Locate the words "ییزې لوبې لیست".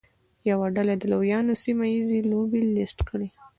1.93-2.99